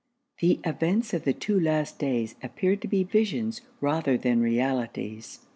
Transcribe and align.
The 0.39 0.59
events 0.63 1.13
of 1.13 1.25
the 1.25 1.33
two 1.33 1.59
last 1.59 1.99
days 1.99 2.33
appeared 2.41 2.81
to 2.81 2.87
be 2.87 3.03
visions 3.03 3.61
rather 3.79 4.17
than 4.17 4.41
realities. 4.41 5.41